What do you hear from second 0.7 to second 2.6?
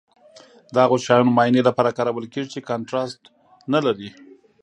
د هغو شیانو معاینې لپاره کارول کیږي